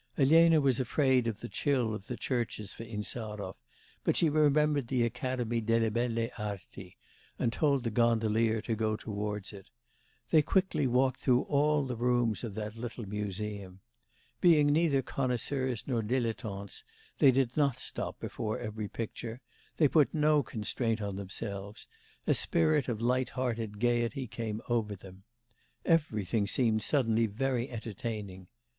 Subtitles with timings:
[0.17, 3.55] Elena was afraid of the chill of the churches for Insarov;
[4.03, 6.95] but she remembered the academy delle Belle Arti,
[7.37, 9.69] and told the gondolier to go towards it.
[10.31, 13.81] They quickly walked through all the rooms of that little museum.
[14.39, 16.83] Being neither connoisseurs nor dilettantes,
[17.19, 19.39] they did not stop before every picture;
[19.77, 21.85] they put no constraint on themselves;
[22.25, 25.25] a spirit of light hearted gaiety came over them.
[25.85, 28.47] Everything seemed suddenly very entertaining.